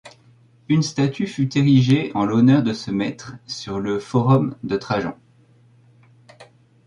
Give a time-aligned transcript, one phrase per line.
[0.67, 5.15] Une statue fut érigée en l’honneur de ce maître sur le forum de Trajan.